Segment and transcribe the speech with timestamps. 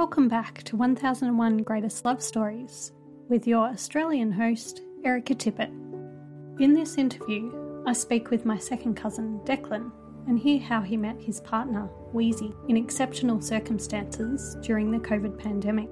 [0.00, 2.92] Welcome back to 1001 Greatest Love Stories
[3.28, 5.68] with your Australian host, Erica Tippett.
[6.58, 9.92] In this interview, I speak with my second cousin, Declan,
[10.26, 15.90] and hear how he met his partner, Weezy, in exceptional circumstances during the COVID pandemic.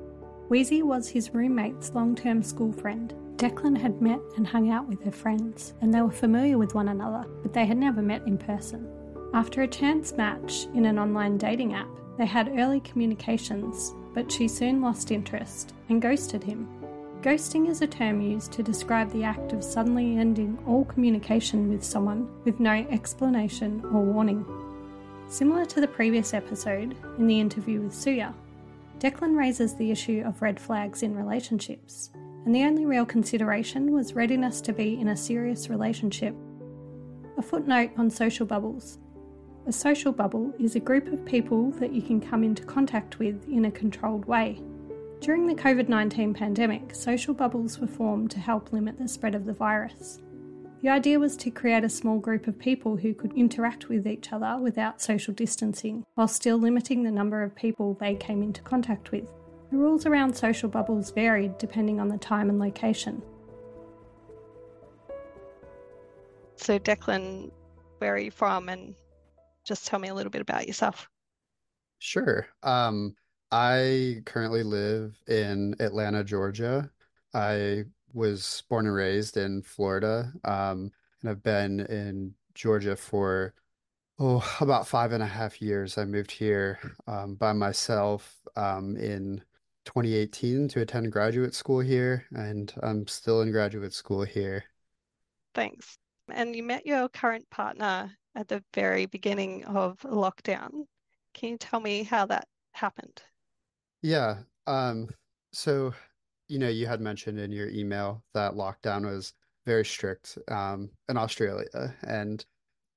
[0.48, 3.12] Weezy was his roommate's long term school friend.
[3.36, 6.88] Declan had met and hung out with her friends, and they were familiar with one
[6.88, 8.88] another, but they had never met in person.
[9.34, 14.48] After a chance match in an online dating app, they had early communications, but she
[14.48, 16.68] soon lost interest and ghosted him.
[17.22, 21.82] Ghosting is a term used to describe the act of suddenly ending all communication with
[21.82, 24.46] someone with no explanation or warning.
[25.28, 28.32] Similar to the previous episode, in the interview with Suya,
[28.98, 32.10] Declan raises the issue of red flags in relationships,
[32.44, 36.34] and the only real consideration was readiness to be in a serious relationship.
[37.36, 38.98] A footnote on social bubbles.
[39.68, 43.46] A social bubble is a group of people that you can come into contact with
[43.50, 44.62] in a controlled way.
[45.20, 49.44] During the COVID 19 pandemic, social bubbles were formed to help limit the spread of
[49.44, 50.20] the virus.
[50.80, 54.32] The idea was to create a small group of people who could interact with each
[54.32, 59.12] other without social distancing, while still limiting the number of people they came into contact
[59.12, 59.28] with.
[59.70, 63.20] The rules around social bubbles varied depending on the time and location.
[66.56, 67.50] So, Declan,
[67.98, 68.70] where are you from?
[68.70, 68.94] And
[69.68, 71.08] just tell me a little bit about yourself.
[71.98, 72.46] Sure.
[72.62, 73.14] Um,
[73.52, 76.90] I currently live in Atlanta, Georgia.
[77.34, 80.90] I was born and raised in Florida, um,
[81.20, 83.54] and I've been in Georgia for
[84.18, 85.98] oh about five and a half years.
[85.98, 89.42] I moved here um, by myself um, in
[89.84, 94.64] 2018 to attend graduate school here, and I'm still in graduate school here.
[95.54, 95.98] Thanks.
[96.30, 100.86] And you met your current partner at the very beginning of lockdown.
[101.34, 103.22] Can you tell me how that happened?
[104.00, 104.38] Yeah.
[104.68, 105.08] Um,
[105.52, 105.92] so,
[106.48, 109.34] you know, you had mentioned in your email that lockdown was
[109.66, 112.44] very strict um, in Australia, and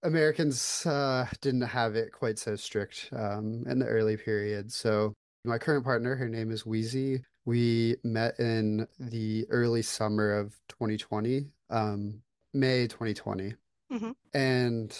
[0.04, 4.72] Americans uh, didn't have it quite so strict um, in the early period.
[4.72, 5.14] So,
[5.44, 7.24] my current partner, her name is Weezy.
[7.46, 12.22] We met in the early summer of 2020, um,
[12.54, 13.56] May 2020.
[13.92, 14.12] Mm-hmm.
[14.34, 14.98] And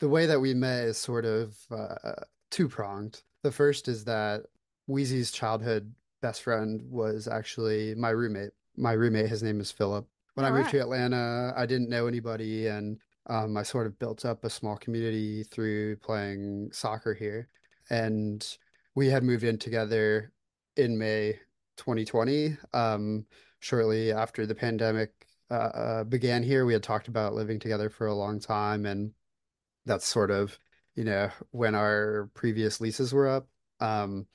[0.00, 3.22] the way that we met is sort of uh, two pronged.
[3.42, 4.42] The first is that
[4.88, 8.50] Weezy's childhood best friend was actually my roommate.
[8.76, 10.06] My roommate, his name is Philip.
[10.34, 10.72] When All I moved right.
[10.72, 14.76] to Atlanta, I didn't know anybody, and um, I sort of built up a small
[14.76, 17.48] community through playing soccer here.
[17.90, 18.46] And
[18.94, 20.32] we had moved in together
[20.76, 21.38] in May
[21.76, 22.56] 2020.
[22.72, 23.26] Um,
[23.58, 25.10] shortly after the pandemic
[25.50, 29.12] uh, uh, began here, we had talked about living together for a long time, and
[29.86, 30.58] that's sort of,
[30.94, 33.48] you know, when our previous leases were up.
[33.80, 34.26] Um,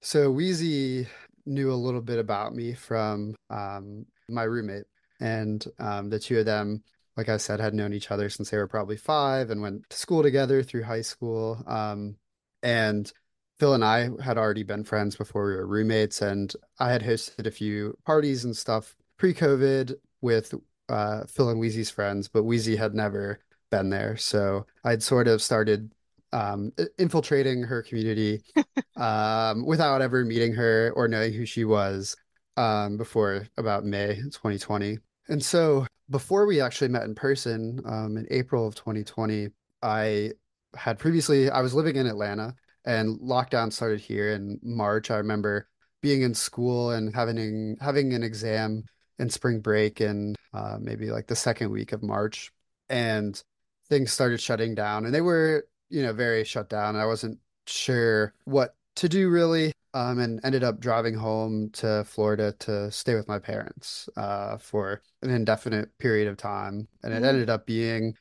[0.00, 1.06] so Weezy
[1.44, 4.86] knew a little bit about me from um, my roommate,
[5.20, 6.82] and um, the two of them,
[7.16, 9.96] like I said, had known each other since they were probably five and went to
[9.96, 11.62] school together through high school.
[11.66, 12.16] Um,
[12.62, 13.10] and
[13.58, 17.46] Phil and I had already been friends before we were roommates, and I had hosted
[17.46, 20.54] a few parties and stuff pre-COVID with
[20.88, 23.40] uh, Phil and Weezy's friends, but Weezy had never
[23.70, 24.16] been there.
[24.16, 25.92] So I'd sort of started
[26.32, 28.42] um, infiltrating her community
[28.96, 32.16] um, without ever meeting her or knowing who she was
[32.56, 34.98] um, before about May 2020.
[35.28, 39.48] And so before we actually met in person um, in April of 2020,
[39.82, 40.32] I
[40.76, 42.54] had previously, I was living in Atlanta
[42.84, 45.10] and lockdown started here in March.
[45.10, 45.68] I remember
[46.00, 48.84] being in school and having having an exam
[49.18, 52.52] in spring break in uh, maybe like the second week of March.
[52.88, 53.42] And
[53.88, 56.96] things started shutting down, and they were, you know, very shut down.
[56.96, 62.52] I wasn't sure what to do really, um, and ended up driving home to Florida
[62.60, 67.24] to stay with my parents uh, for an indefinite period of time, and it Mm.
[67.24, 68.16] ended up being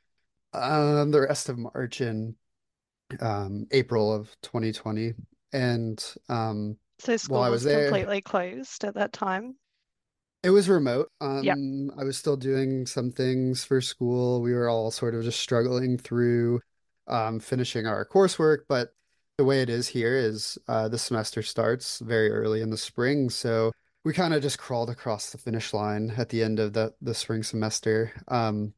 [0.53, 2.35] um, the rest of March and
[3.19, 5.13] um, April of 2020.
[5.53, 9.55] And um, So while school I was was there, completely closed at that time.
[10.45, 11.09] It was remote.
[11.21, 11.57] Yep.
[11.57, 14.41] Um, I was still doing some things for school.
[14.41, 16.61] We were all sort of just struggling through
[17.07, 18.93] um, finishing our coursework, but
[19.37, 23.29] the way it is here is uh, the semester starts very early in the spring,
[23.29, 23.71] so
[24.03, 27.13] we kind of just crawled across the finish line at the end of the the
[27.13, 28.13] spring semester.
[28.27, 28.73] Um,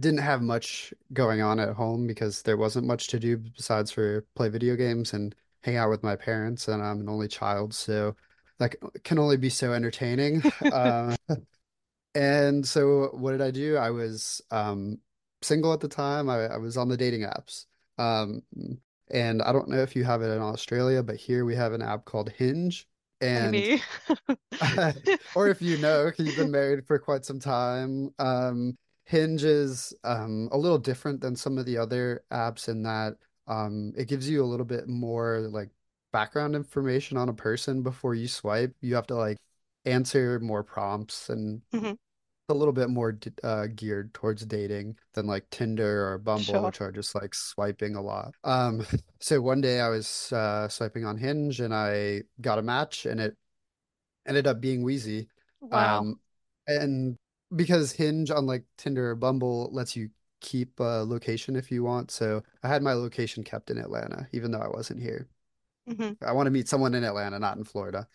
[0.00, 4.24] didn't have much going on at home because there wasn't much to do besides for
[4.34, 8.16] play video games and hang out with my parents, and I'm an only child, so
[8.58, 8.74] that
[9.04, 10.42] can only be so entertaining.
[10.72, 11.16] Uh,
[12.14, 13.76] and so what did I do?
[13.76, 14.98] I was um,
[15.42, 16.28] single at the time.
[16.28, 17.66] I, I was on the dating apps.
[17.98, 18.42] Um,
[19.10, 21.82] and I don't know if you have it in Australia, but here we have an
[21.82, 22.86] app called Hinge.
[23.20, 23.54] And
[25.34, 30.48] or if you know, you've been married for quite some time, um, Hinge is um,
[30.52, 33.14] a little different than some of the other apps in that
[33.48, 35.70] um, it gives you a little bit more like
[36.12, 38.74] background information on a person before you swipe.
[38.80, 39.38] You have to like
[39.84, 41.96] answer more prompts and Mhm.
[42.48, 46.62] a little bit more uh, geared towards dating than like Tinder or Bumble, Sure.
[46.62, 48.34] which are just like swiping a lot.
[48.44, 48.80] Um,
[49.20, 53.20] so one day I was uh, swiping on Hinge and I got a match and
[53.20, 53.36] it
[54.26, 55.28] ended up being Weezy.
[55.60, 55.98] Wow.
[55.98, 56.20] Um,
[56.66, 57.16] and
[57.54, 60.10] because Hinge, unlike Tinder or Bumble, lets you
[60.40, 62.10] keep a location if you want.
[62.10, 65.28] So I had my location kept in Atlanta, even though I wasn't here.
[65.96, 68.06] Hmm I want to meet someone in Atlanta, not in Florida.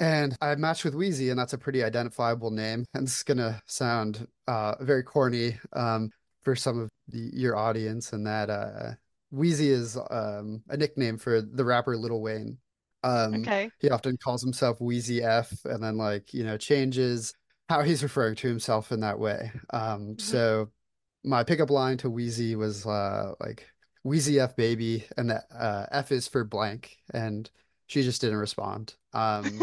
[0.00, 2.84] And I matched with Weezy, and that's a pretty identifiable name.
[2.94, 6.10] And this is gonna sound uh, very corny um,
[6.42, 8.92] for some of the, your audience, and that uh,
[9.34, 12.58] Weezy is um, a nickname for the rapper Lil Wayne.
[13.02, 13.70] Um, Okay.
[13.80, 17.34] he often calls himself Weezy F, and then like you know changes
[17.68, 19.50] how he's referring to himself in that way.
[19.70, 20.70] Um, hmm so
[21.24, 23.66] my pickup line to Weezy was uh, like
[24.06, 27.50] Weezy F baby, and the uh, F is for blank, and
[27.86, 28.94] she just didn't respond.
[29.12, 29.62] Um,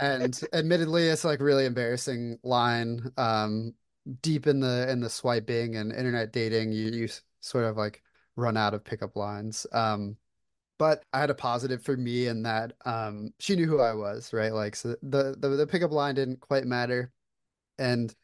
[0.00, 3.10] and admittedly, it's like really embarrassing line.
[3.16, 3.74] Um,
[4.22, 7.08] deep in the in the swiping and internet dating, you you
[7.40, 8.02] sort of like
[8.36, 9.66] run out of pickup lines.
[9.72, 10.16] Um,
[10.78, 14.32] but I had a positive for me in that um she knew who I was,
[14.32, 14.52] right?
[14.52, 17.12] Like so the the, the pickup line didn't quite matter,
[17.78, 18.14] and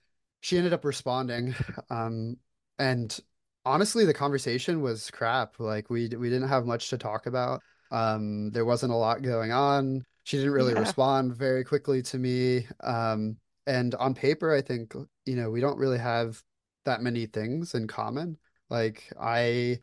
[0.40, 1.54] she ended up responding.
[1.90, 2.38] Um,
[2.78, 3.18] and
[3.64, 5.58] honestly, the conversation was crap.
[5.60, 7.62] Like we we didn't have much to talk about.
[7.90, 10.04] Um, there wasn't a lot going on.
[10.24, 10.80] She didn't really Yeah.
[10.80, 12.66] respond very quickly to me.
[12.80, 13.36] Um,
[13.66, 14.94] and on paper, I think,
[15.26, 16.42] you know, we don't really have
[16.84, 18.38] that many things in common.
[18.70, 19.80] Like I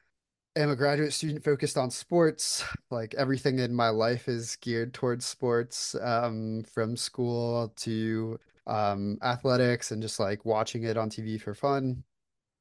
[0.56, 2.64] am a graduate student focused on sports.
[2.92, 9.92] Like everything in my life is geared towards sports, um, from school to um, athletics
[9.92, 12.04] and just like watching it on TV for fun.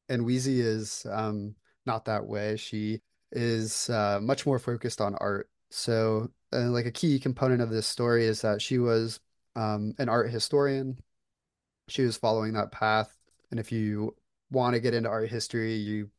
[0.09, 1.55] And Weezy is um,
[1.87, 2.57] not that way.
[2.57, 3.01] She
[3.33, 5.51] is uh, much more focused on art.
[5.71, 9.21] So, uh, like a key component of this story is that she was
[9.57, 10.99] um, an art historian.
[11.89, 13.17] She was following that path.
[13.51, 14.15] And if you
[14.51, 16.11] want to get into art history, you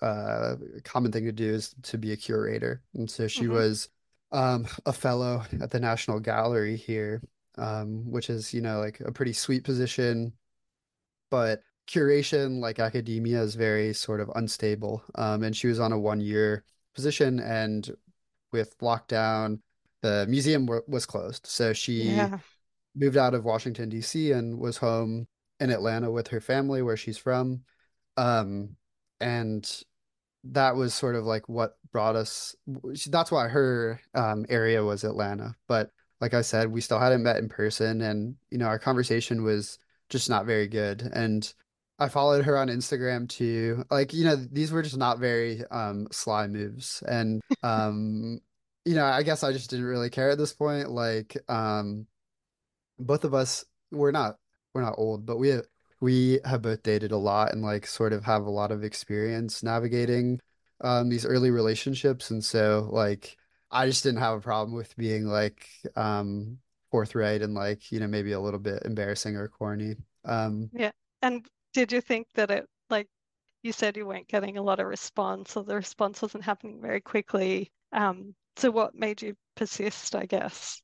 [0.00, 2.82] uh, a common thing to do is to be a curator.
[2.94, 3.88] And so she hmm was
[4.32, 7.22] um, a fellow at the National Gallery here,
[7.56, 10.32] um, which is, you know, like a pretty sweet position
[11.30, 15.02] but curation, like academia, is very sort of unstable.
[15.16, 16.64] Um, and she was on a one year
[16.94, 17.90] position, and
[18.52, 19.60] with lockdown,
[20.02, 21.46] the museum w was closed.
[21.46, 22.38] So she Yeah.
[22.94, 25.28] moved out of Washington, D.C., and was home
[25.60, 27.64] in Atlanta with her family, where she's from.
[28.16, 28.76] Um,
[29.20, 29.64] and
[30.44, 32.54] that was sort of like what brought us.
[33.08, 35.54] That's why her um, area was Atlanta.
[35.66, 35.90] But
[36.20, 39.78] like I said, we still hadn't met in person, and you know, our conversation was
[40.08, 41.02] just not very good.
[41.12, 41.52] And
[41.98, 43.84] I followed her on Instagram too.
[43.90, 47.02] Like, you know, these were just not very um, sly moves.
[47.06, 48.40] And um,
[48.84, 50.90] you know, I guess I just didn't really care at this point.
[50.90, 52.06] Like, um,
[52.98, 54.36] both of us we're not
[54.74, 55.60] we're not old, but we
[56.00, 59.62] we have both dated a lot and like sort of have a lot of experience
[59.62, 60.40] navigating
[60.80, 63.36] um these early relationships and so like
[63.70, 66.58] I just didn't have a problem with being like um
[66.90, 69.96] forthright and like you know maybe a little bit embarrassing or corny.
[70.24, 70.92] Um Yeah.
[71.22, 71.46] And
[71.78, 73.06] did you think that it, like
[73.62, 77.00] you said, you weren't getting a lot of response or the response wasn't happening very
[77.00, 77.70] quickly?
[77.92, 80.82] Um, so what made you persist, I guess?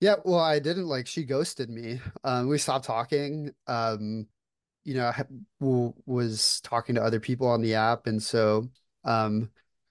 [0.00, 2.00] yeah, well I didn't like she ghosted me.
[2.24, 3.50] Um we stopped talking.
[3.66, 4.26] Um
[4.84, 5.24] you know, I
[6.06, 8.68] was talking to other people on the app, and so
[9.04, 9.50] um,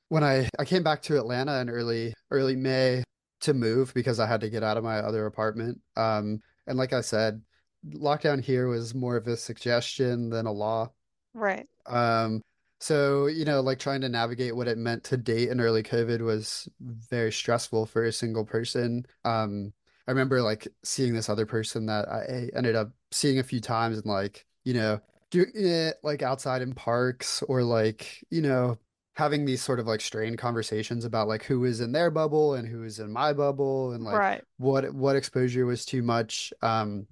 [0.09, 3.03] when I I came back to Atlanta in early early May
[3.41, 5.81] to move because I had to get out of my other apartment.
[5.97, 7.41] Um, and like I said,
[7.89, 10.91] lockdown here was more of a suggestion than a law.
[11.33, 11.67] Right.
[11.85, 12.41] Um,
[12.79, 16.21] so, you know, like trying to navigate what it meant to date in early COVID
[16.21, 19.05] was very stressful for a single person.
[19.23, 19.73] Um,
[20.07, 23.97] I remember like seeing this other person that I ended up seeing a few times
[23.97, 24.99] and like, you know,
[25.31, 28.77] doing it like outside in parks or like, you know,
[29.15, 32.67] having these sort of like strained conversations about like who is in their bubble and
[32.67, 34.43] who is in my bubble and like Right.
[34.57, 36.51] what what exposure was too much.
[36.61, 37.07] Um,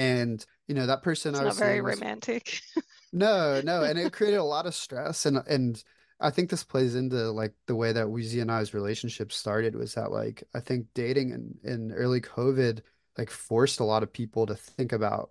[0.00, 2.60] and you know, that person It's I not was very was romantic.
[3.12, 5.82] no, no, and it created a lot of stress and and
[6.20, 9.94] I think this plays into like the way that Weezy and I's relationship started was
[9.94, 12.82] that like I think dating in, in early COVID
[13.18, 15.30] like forced a lot of people to think about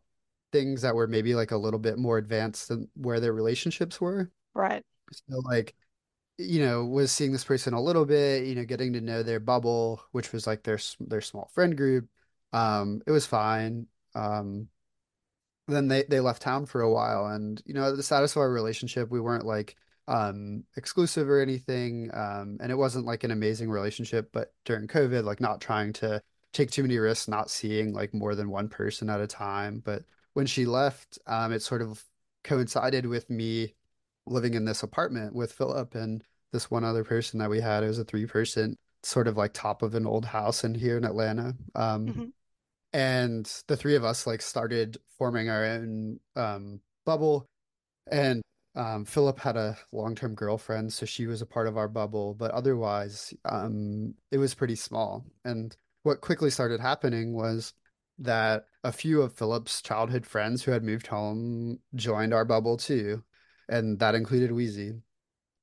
[0.52, 4.32] things that were maybe like a little bit more advanced than where their relationships were.
[4.54, 4.84] Right.
[5.14, 5.76] So like,
[6.38, 9.40] you know, was seeing this person a little bit, you know, getting to know their
[9.40, 12.08] bubble, which was like their their small friend group.
[12.54, 13.88] Um, it was fine.
[14.16, 14.70] Um,
[15.68, 18.52] then they they left town for a while and you know the status of our
[18.52, 19.76] relationship we weren't like
[20.08, 25.24] um exclusive or anything um and it wasn't like an amazing relationship but during COVID
[25.24, 26.22] like not trying to
[26.54, 30.04] take too many risks not seeing like more than one person at a time but
[30.34, 32.04] when she left um it sort of
[32.44, 33.76] coincided with me
[34.26, 37.84] living in this apartment with Philip and this one other person that we had.
[37.84, 40.98] It was a three person sort of like top of an old house in here
[40.98, 41.56] in Atlanta.
[41.76, 42.30] Um hmm
[42.94, 47.46] and the three of us like started forming our own um, bubble.
[48.12, 48.42] And
[48.76, 52.52] um, Philip had a long-term girlfriend, so she was a part of our bubble, but
[52.52, 55.26] otherwise, um, it was pretty small.
[55.44, 57.74] And what quickly started happening was
[58.20, 63.24] that a few of Philip's childhood friends who had moved home joined our bubble too,
[63.68, 65.02] and that included Weezy.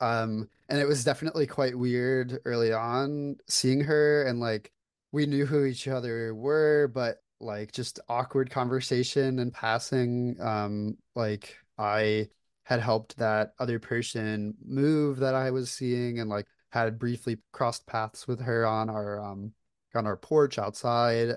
[0.00, 4.72] Um, and it was definitely quite weird early on seeing her and like
[5.16, 10.36] we knew who each other were, but like just awkward conversation and passing.
[10.38, 12.28] Um, like I
[12.64, 17.86] had helped that other person move that I was seeing and like had briefly crossed
[17.86, 19.52] paths with her on our um
[19.94, 21.36] on our porch outside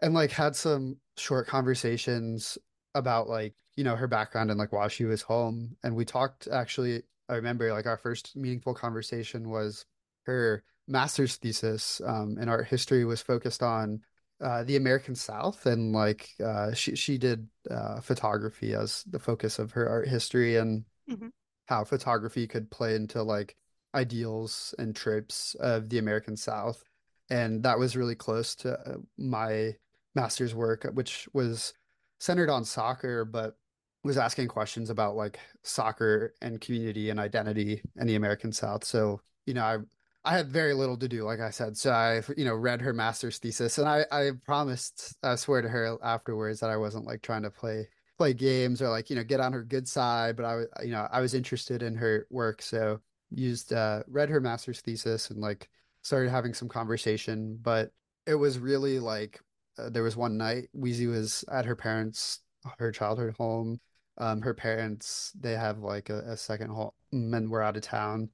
[0.00, 2.56] and like had some short conversations
[2.94, 6.48] about like you know her background and like why she was home and we talked
[6.48, 9.84] actually I remember like our first meaningful conversation was
[10.22, 14.02] her master's thesis um, in art history was focused on
[14.42, 19.58] uh, the American South and like uh, she she did uh, photography as the focus
[19.58, 21.30] of her art history and hmm
[21.66, 23.56] how photography could play into like
[23.94, 26.82] ideals and tropes of the American South.
[27.30, 29.76] And that was really close to uh, my
[30.14, 31.74] master's work, which was
[32.18, 33.56] centered on soccer, but
[34.02, 38.84] was asking questions about like soccer and community and identity in the American South.
[38.84, 39.78] So, you know, I
[40.24, 41.76] I had very little to do, like I said.
[41.76, 45.68] So I, you know, read her master's thesis and I I promised, I swear to
[45.68, 47.88] her afterwards that I wasn't like trying to play
[48.20, 50.90] play games or like you know get on her good side but i was you
[50.90, 53.00] know i was interested in her work so
[53.30, 55.70] used uh read her master's thesis and like
[56.02, 57.90] started having some conversation but
[58.26, 59.40] it was really like
[59.78, 62.40] uh, there was one night Weezy was at her parents
[62.78, 63.80] her childhood home
[64.18, 68.28] um her parents they have like a, a second home and we're out of town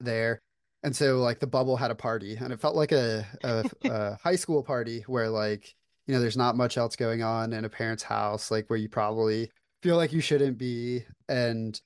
[0.00, 0.40] there
[0.82, 4.18] and so like the bubble had a party and it felt like a, a, a
[4.22, 5.74] high school party where like
[6.08, 8.88] you know, there's not much else going on in a parent's house, like where you
[8.88, 11.80] probably feel like you shouldn't be, and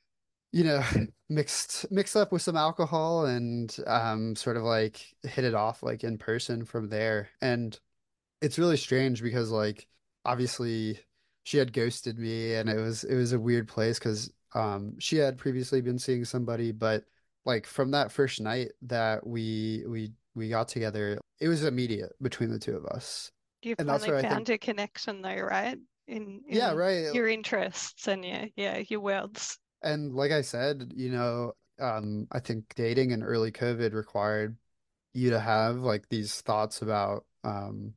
[0.52, 0.82] you know,
[1.30, 6.04] mixed mixed up with some alcohol and um sort of like hit it off like
[6.04, 7.30] in person from there.
[7.42, 7.78] And
[8.42, 9.86] it's really strange because like
[10.24, 11.00] obviously
[11.44, 15.16] she had ghosted me and it was it was a weird place because um she
[15.16, 17.04] had previously been seeing somebody, but
[17.44, 22.50] like from that first night that we we we got together, it was immediate between
[22.50, 23.30] the two of us.
[23.62, 25.78] You And that's finally where I think found your connection though, right?
[26.06, 27.06] In Yeah, right.
[27.12, 29.58] your interests and yeah, yeah, your worlds.
[29.82, 34.56] And like I said, you know, um, I think dating in early COVID required
[35.14, 37.94] you to have like these thoughts about, um,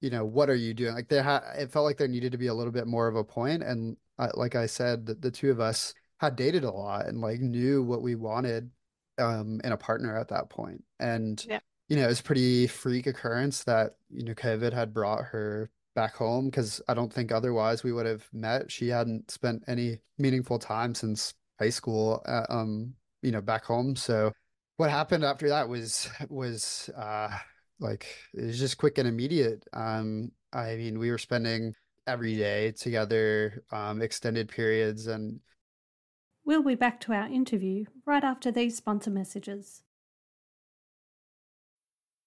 [0.00, 0.94] you know, what are you doing?
[0.94, 3.16] Like there ha it felt like there needed to be a little bit more of
[3.16, 3.62] a point.
[3.62, 7.20] And uh, like I said, the, the two of us had dated a lot and
[7.20, 8.70] like knew what we wanted,
[9.18, 10.84] um, in a partner at that point.
[10.98, 11.60] And Yeah.
[11.88, 16.44] you know, it's pretty freak occurrence that, you know, COVID had brought her back home
[16.46, 18.70] because I don't think otherwise we would have met.
[18.70, 23.96] She hadn't spent any meaningful time since high school, uh, um, you know, back home.
[23.96, 24.32] So
[24.76, 27.36] what happened after that was was uh
[27.80, 29.64] like it was just quick and immediate.
[29.72, 31.74] Um, I mean, we were spending,
[32.06, 35.40] every day together, um, extended periods, and
[36.50, 39.84] We'll be back to our interview right after these sponsor messages.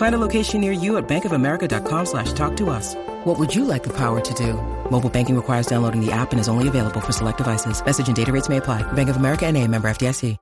[0.00, 2.94] Find a location near you at bankofamerica.com slash talk to us.
[3.24, 4.54] What would you like the power to do?
[4.90, 7.84] Mobile banking requires downloading the app and is only available for select devices.
[7.84, 8.80] Message and data rates may apply.
[8.94, 10.38] Bank of America and a member FDIC.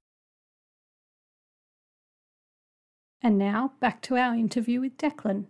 [3.20, 5.46] And now back to our interview with Declan.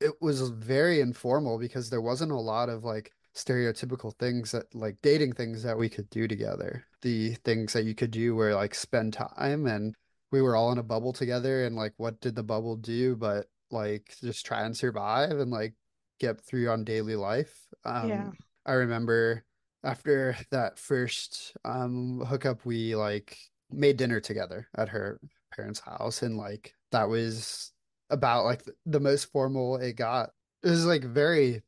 [0.00, 4.96] it was very informal because there wasn't a lot of like stereotypical things that like
[5.02, 6.86] dating things that we could do together.
[7.02, 9.94] The things that you could do were like spend time and
[10.32, 13.46] we were all in a bubble together and like what did the bubble do but
[13.70, 15.74] like just try and survive and like
[16.18, 17.66] get through on daily life.
[17.84, 18.30] Um Yeah.
[18.64, 19.44] I remember
[19.84, 23.38] after that first um hookup we like
[23.70, 25.20] made dinner together at her
[25.54, 27.72] parents' house and like that was
[28.10, 30.30] about like the, most formal it got.
[30.62, 31.62] It was like very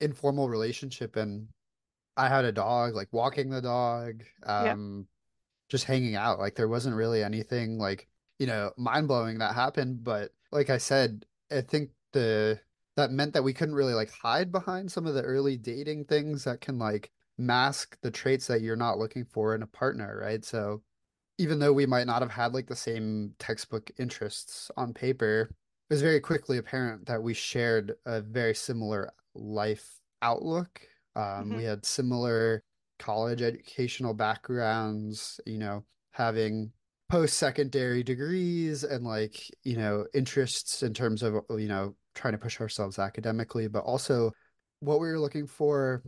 [0.00, 1.48] informal relationship and
[2.16, 4.72] I had a dog, like walking the dog, Yeah.
[4.72, 5.06] um
[5.74, 6.38] just hanging out.
[6.38, 8.06] Like there wasn't really anything like,
[8.38, 12.60] you know, mind-blowing that happened, but like I said, I think the
[12.96, 16.44] that meant that we couldn't really like hide behind some of the early dating things
[16.44, 20.44] that can like mask the traits that you're not looking for in a partner, right?
[20.44, 20.82] So
[21.38, 25.92] even though we might not have had like the same textbook interests on paper, it
[25.92, 30.82] was very quickly apparent that we shared a very similar life outlook.
[31.16, 31.56] Um, Mhm.
[31.56, 32.62] we had similar
[33.04, 36.70] college educational backgrounds, you know, having
[37.10, 42.60] post-secondary degrees and like, you know, interests in terms of, you know, trying to push
[42.60, 44.32] ourselves academically, but also
[44.80, 46.02] what we were looking for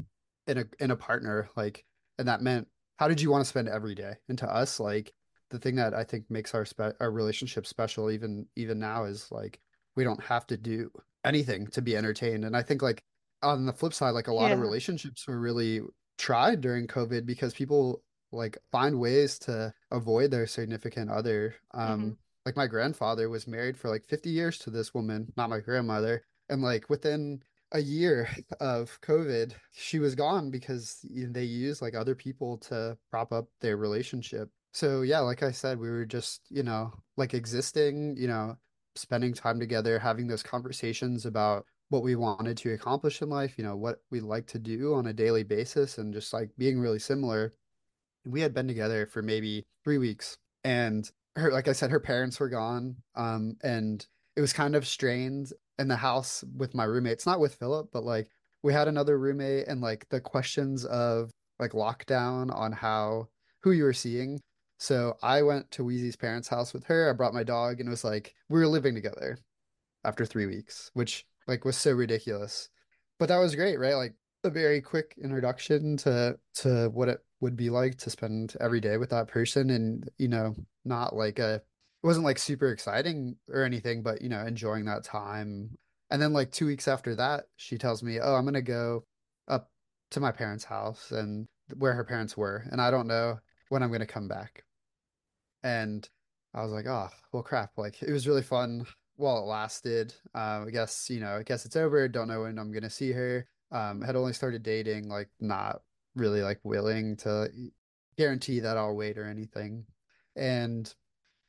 [0.47, 1.85] in a in a partner, like,
[2.19, 2.67] and that meant
[2.99, 4.15] how did you want to spend every day?
[4.29, 5.13] And to us, like
[5.51, 9.31] the thing that I think makes our spe our relationship special even even now is
[9.31, 9.61] like
[9.97, 10.91] we don't have to do
[11.25, 12.45] anything to be entertained.
[12.45, 13.03] And I think like
[13.43, 15.83] on the flip side, like a lot of relationships were really
[16.19, 18.03] tried during COVID because people
[18.33, 21.55] like find ways to avoid their significant other.
[21.73, 25.61] Um, like my grandfather was married for like 50 years to this woman, not my
[25.61, 26.25] grandmother.
[26.49, 28.29] And like within a year
[28.61, 33.77] of COVID, she was gone because they used like other people to prop up their
[33.77, 34.49] relationship.
[34.73, 38.57] So yeah, like I said, we were just, you know, like existing, you know,
[38.95, 43.65] spending time together, having those conversations about what we wanted to accomplish in life, you
[43.65, 46.99] know, what we like to do on a daily basis, and just like being really
[46.99, 47.55] similar.
[48.25, 52.41] We had been together for maybe three weeks, and her, like I said, her parents
[52.41, 57.27] were gone, um, and it was kind of strained in the house with my roommates,
[57.27, 58.29] not with Philip, but like
[58.63, 63.29] we had another roommate, and like the questions of like lockdown on how
[63.63, 64.41] who you were seeing.
[64.79, 67.09] So I went to Weezy's parents' house with her.
[67.09, 69.39] I brought my dog, and it was like we were living together
[70.05, 72.69] after three weeks, which like was so ridiculous.
[73.19, 73.95] But that was great, right?
[73.95, 78.81] Like a very quick introduction to to what it would be like to spend every
[78.81, 80.55] day with that person and you know,
[80.85, 85.05] not like a it wasn't like super exciting or anything, but you know, enjoying that
[85.05, 85.71] time.
[86.11, 89.05] And then like two weeks after that, she tells me, "Oh, I'm gonna go
[89.49, 89.71] up
[90.13, 93.39] to my parents' house and where her parents were, and I don't know
[93.71, 94.65] when I'm gonna come back."
[95.63, 96.09] And
[96.55, 97.73] I was like, oh, well, crap.
[97.77, 100.15] Like, it was really fun while it lasted.
[100.35, 102.09] Um, I guess, you know, I guess it's over.
[102.09, 103.47] Don't know when I'm gonna see her.
[103.73, 105.83] Um, had only started dating, like, not
[106.15, 107.49] really like willing to
[108.17, 109.85] guarantee that I'll wait or anything.
[110.35, 110.93] And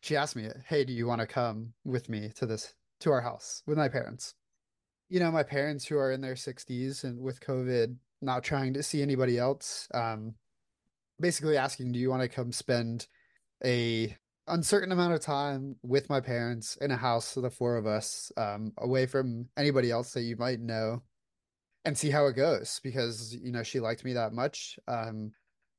[0.02, 3.22] she asked me, hey, do you want to come with me to this, to our
[3.22, 4.36] house with my parents?
[5.10, 8.84] You know, my parents who are in their 60s and with COVID, not trying to
[8.84, 10.36] see anybody else, um,
[11.20, 13.08] basically asking, do you want to come spend
[13.64, 14.16] a
[14.48, 18.32] uncertain amount of time with my parents in a house of the four of us,
[18.38, 21.04] um, away from anybody else that you might know,
[21.86, 22.80] and see how it goes.
[22.84, 24.80] Because, you know, she liked me that much.
[24.88, 25.32] Um,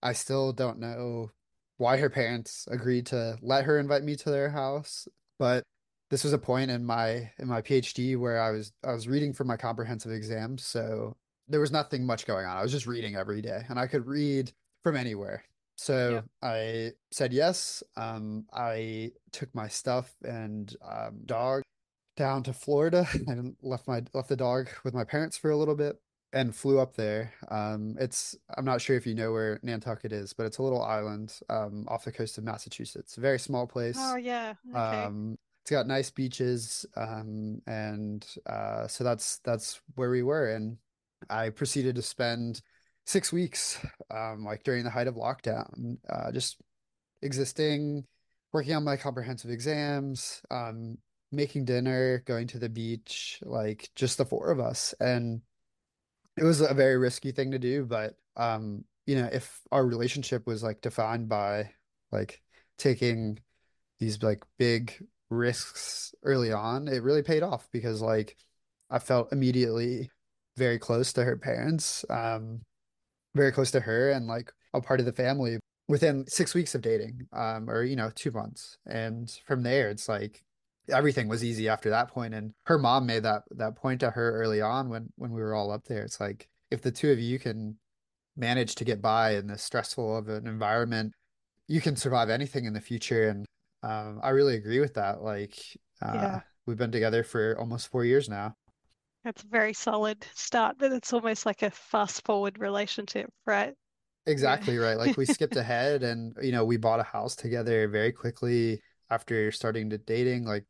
[0.02, 1.30] I still don't know
[1.76, 5.62] why her parents agreed to let her invite me to their house, but
[6.10, 9.32] this was a point in my in my PhD where I was I was reading
[9.32, 11.16] for my comprehensive exams, so
[11.48, 12.56] there was nothing much going on.
[12.56, 14.52] I was just reading every day, and I could read
[14.82, 15.44] from anywhere.
[15.78, 16.48] So Yeah.
[16.48, 17.82] I said yes.
[17.96, 21.62] Um, I took my stuff and um, dog
[22.16, 25.76] down to Florida and left my left the dog with my parents for a little
[25.76, 25.96] bit
[26.32, 27.32] and flew up there.
[27.48, 30.82] Um, it's I'm not sure if you know where Nantucket is, but it's a little
[30.82, 33.16] island um, off the coast of Massachusetts.
[33.16, 33.96] A very small place.
[33.98, 34.54] Oh yeah.
[34.70, 35.04] Okay.
[35.04, 40.50] Um, it's got nice beaches, um, and uh, so that's that's where we were.
[40.50, 40.78] And
[41.30, 42.62] I proceeded to spend
[43.08, 43.78] six weeks,
[44.10, 46.58] um, like during the height of lockdown, uh, just
[47.22, 48.04] existing,
[48.52, 50.98] working on my comprehensive exams, um,
[51.32, 54.94] making dinner, going to the beach, like just the four of us.
[55.00, 55.40] And
[56.36, 60.46] it was a very risky thing to do, but um, you know, if our relationship
[60.46, 61.70] was like defined by
[62.12, 62.42] like
[62.76, 63.38] taking
[64.00, 68.36] these like big risks early on, it really paid off because like
[68.90, 70.10] I felt immediately
[70.58, 72.60] very close to her parents, um,
[73.34, 76.82] very close to her and like a part of the family within six weeks of
[76.82, 78.76] dating, um, or you know, two months.
[78.86, 80.42] And from there, it's like
[80.90, 82.34] everything was easy after that point.
[82.34, 85.54] And her mom made that that point to her early on when when we were
[85.54, 86.02] all up there.
[86.02, 87.78] It's like if the two of you can
[88.36, 91.12] manage to get by in this stressful of an environment,
[91.66, 93.28] you can survive anything in the future.
[93.28, 93.46] And
[93.82, 95.22] um, I really agree with that.
[95.22, 95.56] Like,
[96.02, 96.40] uh, Yeah.
[96.66, 98.54] we've been together for almost four years now.
[99.28, 103.76] That's a very solid start, but it's almost like a fast forward relationship, right?
[104.26, 104.98] Exactly right.
[104.98, 109.50] Like we skipped ahead and you know, we bought a house together very quickly after
[109.52, 110.64] starting to dating, like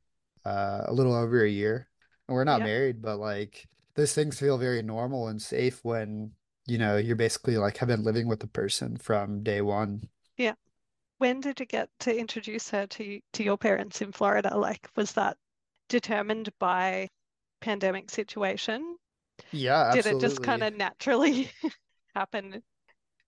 [0.44, 1.88] uh, a little over a year.
[2.28, 2.62] And we're not Yeah.
[2.62, 6.32] married, but like those things feel very normal and safe when,
[6.66, 10.02] you know, you're basically like have been living with the person from day one.
[10.38, 10.54] Yeah.
[11.18, 14.56] When did you get to introduce her to to your parents in Florida?
[14.58, 15.38] Like, was that
[15.88, 17.10] determined by
[17.60, 18.96] pandemic situation?
[19.52, 21.50] Yeah, Did it just kind of naturally
[22.14, 22.62] happen?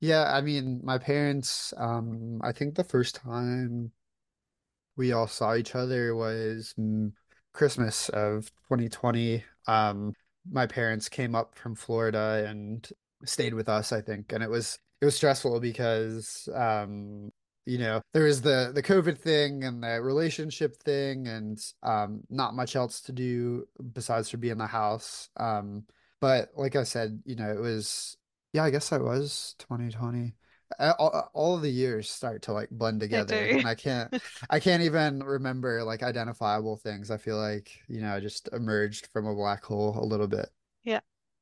[0.00, 3.92] Yeah, I mean, my parents, um, I think the first time
[4.96, 6.74] we all saw each other was
[7.52, 9.44] Christmas of 2020.
[9.66, 10.14] Um,
[10.50, 12.88] my parents came up from Florida and
[13.24, 17.30] stayed with us, I think, and it was it was stressful because um,
[17.66, 22.54] you know, there was the the COVID thing and the relationship thing and um not
[22.54, 25.28] much else to do besides to be in the house.
[25.36, 25.84] Um,
[26.20, 28.16] but like I said, you know, it was
[28.52, 30.34] yeah, I guess that was 2020.
[30.78, 34.14] Uh, All, all of the years start to like blend together, and I can't
[34.50, 37.10] I can't even remember like identifiable things.
[37.10, 40.48] I feel like, you know, I just emerged from a black hole a little bit.
[40.84, 41.00] Yeah.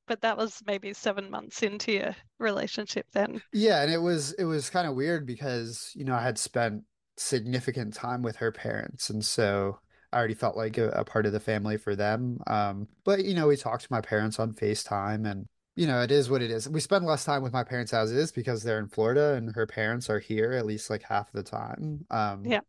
[0.09, 3.43] But that was maybe seven months into your relationship then.
[3.53, 6.85] Yeah, and it was it was kind of weird because, you know, I had spent
[7.17, 9.79] significant time with her parents, and so
[10.13, 12.41] I already felt like a, a part of the family for them.
[12.47, 16.11] Um, but you know, we talked to my parents on FaceTime and you know, it
[16.11, 16.69] is what it is.
[16.69, 19.67] We spend less time with my parents as is because they're in Florida and her
[19.67, 22.05] parents are here at least like half the time.
[22.11, 22.61] Um, Yeah.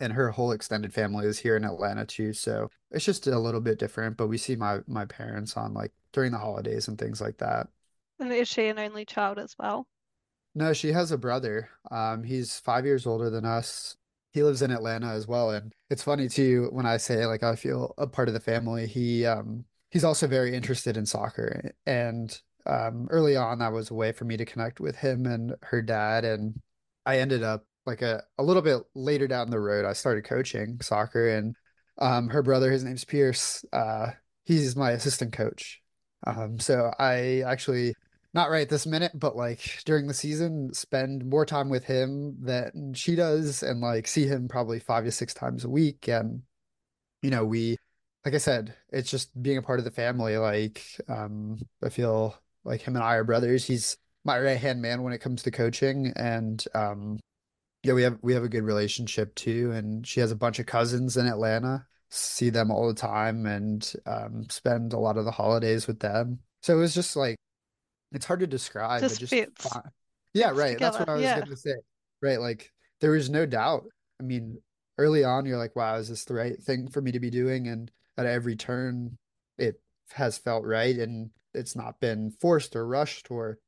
[0.00, 3.60] And her whole extended family is here in Atlanta too, so it's just a little
[3.60, 7.20] bit different, but we see my my parents on like during the holidays and things
[7.20, 7.68] like that.
[8.18, 9.86] And is she an only child as well?
[10.54, 11.70] No, she has a brother.
[11.90, 13.96] Um, he's five years older than us.
[14.32, 17.54] He lives in Atlanta as well, and it's funny too when I say like I
[17.56, 18.86] feel a part of the family.
[18.86, 23.94] He um he's also very interested in soccer, and um early on that was a
[23.94, 26.60] way for me to connect with him and her dad, and
[27.06, 29.84] I ended up like a a little bit later down the road.
[29.84, 31.56] I started coaching soccer, and
[31.98, 33.64] um her brother, his name's Pierce.
[33.72, 34.10] Uh,
[34.44, 35.80] he's my assistant coach.
[36.26, 37.94] Um, so I actually
[38.34, 42.92] not right this minute, but like during the season, spend more time with him than
[42.94, 46.08] she does and like see him probably five to six times a week.
[46.08, 46.42] And,
[47.22, 47.76] you know, we,
[48.24, 50.36] like I said, it's just being a part of the family.
[50.36, 53.64] Like, um, I feel like him and I are brothers.
[53.66, 56.12] He's my right hand man when it comes to coaching.
[56.16, 57.20] And, um,
[57.84, 59.70] yeah, we have we have a good relationship too.
[59.72, 61.86] And she has a bunch of cousins in Atlanta.
[62.10, 66.38] See them all the time and um, spend a lot of the holidays with them.
[66.62, 67.36] So it was just like
[68.12, 69.68] it's hard to describe, but Just just fits.
[69.68, 69.82] fun.
[70.32, 70.78] Yeah, Fits right.
[70.78, 71.36] That's what I was Yeah.
[71.36, 71.74] going to say.
[72.22, 72.40] Right.
[72.40, 72.70] Like
[73.00, 73.84] there was no doubt.
[74.20, 74.58] I mean,
[74.98, 77.66] early on, you're like, wow, is this the right thing for me to be doing?
[77.68, 79.18] And at every turn,
[79.58, 79.80] it
[80.12, 80.96] has felt right.
[80.96, 83.58] And it's not been forced or rushed or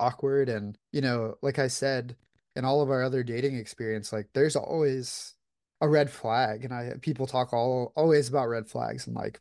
[0.00, 0.48] awkward.
[0.48, 2.16] And, you know, like I said,
[2.56, 5.34] in all of our other dating experience, like there's always
[5.80, 6.64] a red flag.
[6.64, 9.06] And I, people talk all always about red flags.
[9.06, 9.40] And like,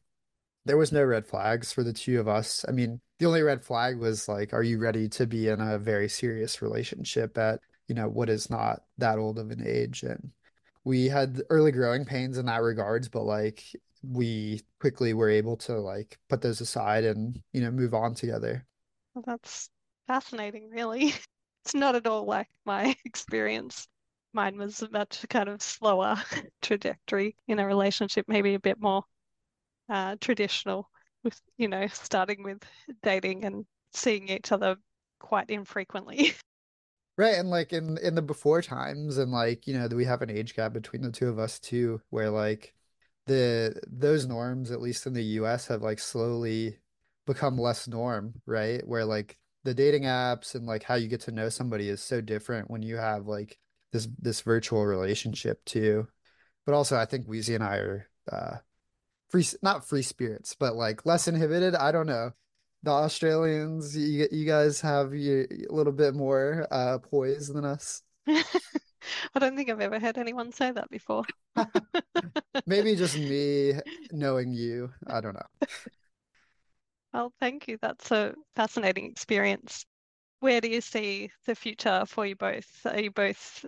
[0.66, 2.66] there was no red flags for the two of us.
[2.68, 5.78] I mean, the only red flag was like, are you ready to be in a
[5.80, 10.04] very serious relationship at, you know, what is not that old of an age?
[10.04, 10.32] And
[10.84, 13.64] we had early growing pains in that regards, but like
[14.04, 18.66] we quickly were able to like put those aside and, you know, move on together.
[19.14, 19.70] Well, that's
[20.08, 21.14] fascinating, really.
[21.64, 23.88] It's not at all like my experience.
[24.34, 26.16] Mine was a much kind of slower
[26.62, 29.04] trajectory in a relationship, maybe a bit more
[29.90, 30.90] uh, traditional
[31.24, 32.64] with, you know, starting with
[33.04, 34.78] dating and seeing each other
[35.20, 36.34] quite infrequently.
[37.18, 40.30] Right, and like in in the before times and like, you know, we have an
[40.32, 42.74] age gap between the two of us too, where like
[43.28, 46.80] the those norms, at least in the US, have like slowly
[47.28, 48.86] become less norm, right?
[48.88, 52.22] Where like the dating apps and like how you get to know somebody is so
[52.22, 53.58] different when you have like
[53.92, 56.08] this this virtual relationship too.
[56.66, 58.58] But also, I think Weezy and I are uh,
[59.30, 61.76] free, not free spirits, but like less inhibited.
[61.76, 62.32] I don't know.
[62.84, 68.02] The Australians, you you guys have a little bit more uh, poise than us.
[68.28, 71.24] I don't think I've ever heard anyone say that before.
[72.66, 73.74] Maybe just me
[74.12, 74.92] knowing you.
[75.08, 75.68] I don't know.
[77.14, 77.78] Well, thank you.
[77.82, 79.86] That's a fascinating experience.
[80.40, 82.68] Where do you see the future for you both?
[82.86, 83.66] Are you both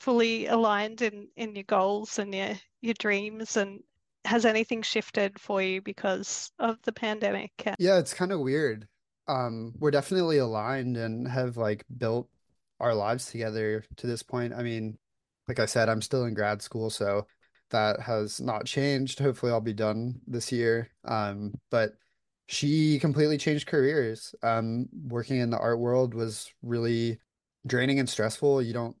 [0.00, 3.56] fully aligned in, in your goals and your, your dreams?
[3.56, 3.80] And
[4.24, 7.52] has anything shifted for you because of the pandemic?
[7.78, 8.86] Yeah, it's kind of weird.
[9.28, 12.28] Um, we're definitely aligned and have like built
[12.80, 14.54] our lives together to this point.
[14.54, 14.98] I mean,
[15.48, 17.26] like I said, I'm still in grad school, so
[17.70, 19.18] that has not changed.
[19.18, 20.90] Hopefully, I'll be done this year.
[21.04, 21.92] Um, but
[22.46, 24.34] she completely changed careers.
[24.42, 27.18] Um, working in the art world was really
[27.66, 28.62] draining and stressful.
[28.62, 28.96] You don't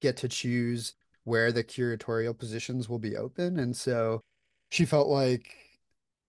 [0.00, 3.58] get to choose where the curatorial positions will be open.
[3.58, 4.20] And so
[4.70, 5.54] she felt like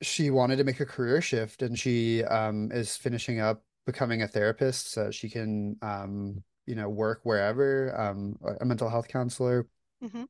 [0.02, 4.28] she wanted to make a career shift and she um, is finishing up becoming a
[4.28, 9.68] therapist so she can um, you know work wherever um, a mental health counselor
[10.04, 10.24] mm-hmm.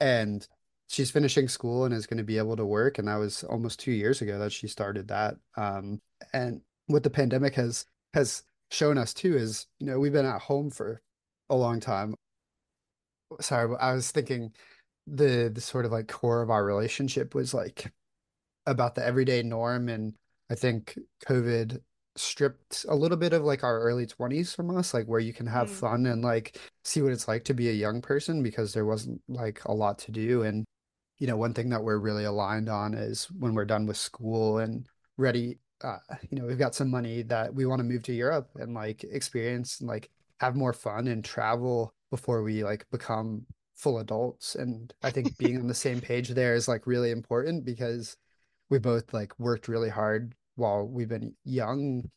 [0.00, 0.46] and
[0.92, 3.80] she's finishing school and is going to be able to work and that was almost
[3.80, 5.98] two years ago that she started that um,
[6.34, 10.40] and what the pandemic has has shown us too is you know we've been at
[10.40, 11.00] home for
[11.48, 12.14] a long time
[13.40, 14.52] sorry i was thinking
[15.06, 17.90] the the sort of like core of our relationship was like
[18.66, 20.14] about the everyday norm and
[20.50, 21.80] i think covid
[22.16, 25.46] stripped a little bit of like our early 20s from us like where you can
[25.46, 25.72] have mm.
[25.72, 29.18] fun and like see what it's like to be a young person because there wasn't
[29.28, 30.66] like a lot to do and
[31.18, 34.58] you know, one thing that we're really aligned on is when we're done with school
[34.58, 35.98] and ready, uh,
[36.30, 39.04] you know, we've got some money that we want to move to Europe and like
[39.04, 44.54] experience and like have more fun and travel before we like become full adults.
[44.54, 48.16] And I think being on the same page there is like really important because
[48.70, 52.10] we both like worked really hard while we've been young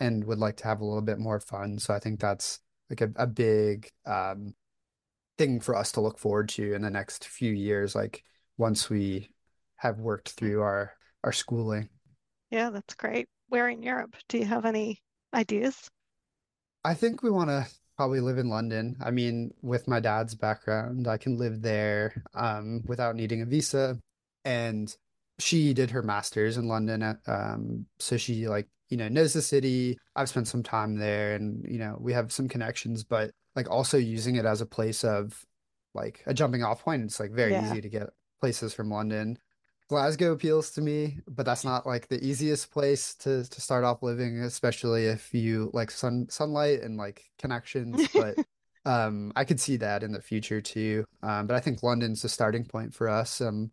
[0.00, 1.78] and would like to have a little bit more fun.
[1.78, 4.54] So I think that's like a, a big um,
[5.38, 7.94] thing for us to look forward to in the next few years.
[7.94, 8.24] Like
[8.60, 9.30] once we
[9.76, 10.92] have worked through our
[11.24, 11.88] our schooling.
[12.50, 13.28] Yeah, that's great.
[13.48, 14.14] Where in Europe?
[14.28, 15.02] Do you have any
[15.34, 15.88] ideas?
[16.84, 18.96] I think we want to probably live in London.
[19.02, 23.98] I mean, with my dad's background, I can live there um, without needing a visa.
[24.44, 24.94] And
[25.38, 29.42] she did her master's in London, at, um, so she like you know knows the
[29.42, 29.98] city.
[30.14, 33.04] I've spent some time there, and you know we have some connections.
[33.04, 35.44] But like also using it as a place of
[35.94, 37.04] like a jumping off point.
[37.04, 37.66] It's like very yeah.
[37.66, 38.08] easy to get
[38.40, 39.38] places from London.
[39.88, 44.02] Glasgow appeals to me, but that's not like the easiest place to to start off
[44.02, 48.08] living, especially if you like sun sunlight and like connections.
[48.14, 48.38] But
[48.84, 51.04] um, I could see that in the future too.
[51.22, 53.70] Um, but I think London's the starting point for us um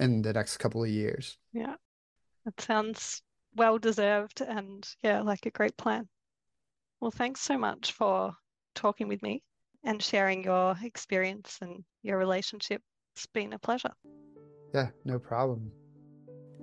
[0.00, 1.38] in the next couple of years.
[1.52, 1.76] Yeah,
[2.44, 3.22] that sounds
[3.54, 6.08] well deserved and yeah, like a great plan.
[7.00, 8.32] Well, thanks so much for
[8.74, 9.42] talking with me
[9.84, 13.92] and sharing your experience and your relationship it's been a pleasure.
[14.74, 15.72] Yeah, no problem.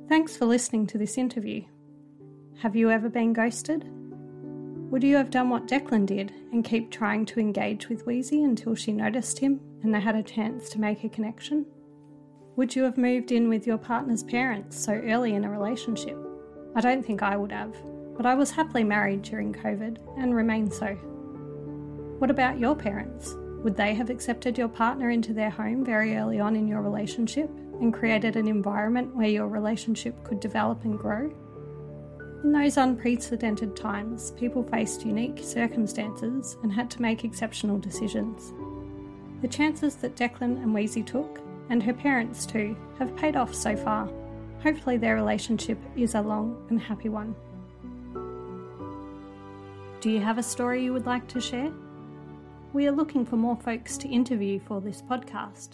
[0.09, 1.63] Thanks for listening to this interview.
[2.61, 3.85] Have you ever been ghosted?
[4.89, 8.73] Would you have done what Declan did and keep trying to engage with Weezy until
[8.73, 11.65] she noticed him and they had a chance to make a connection?
[12.55, 16.17] Would you have moved in with your partner's parents so early in a relationship?
[16.73, 17.75] I don't think I would have,
[18.15, 20.87] but I was happily married during COVID and remain so.
[22.17, 23.35] What about your parents?
[23.63, 27.49] Would they have accepted your partner into their home very early on in your relationship
[27.79, 31.33] and created an environment where your relationship could develop and grow?
[32.43, 38.53] In those unprecedented times, people faced unique circumstances and had to make exceptional decisions.
[39.41, 41.39] The chances that Declan and Weezy took,
[41.69, 44.09] and her parents too, have paid off so far.
[44.63, 47.35] Hopefully, their relationship is a long and happy one.
[49.99, 51.71] Do you have a story you would like to share?
[52.73, 55.69] We are looking for more folks to interview for this podcast.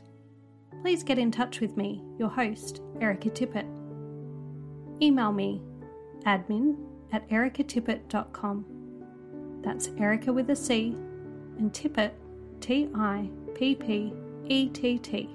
[0.82, 3.65] please get in touch with me, your host, Erica Tippett.
[5.01, 5.62] Email me
[6.25, 6.75] admin
[7.13, 8.65] at ericatippett.com.
[9.63, 10.95] That's Erica with a C
[11.58, 12.12] and Tippett,
[12.60, 14.13] T I P P
[14.47, 15.29] E T T.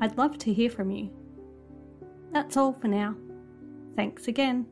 [0.00, 1.10] I'd love to hear from you.
[2.32, 3.14] That's all for now.
[3.94, 4.66] Thanks again.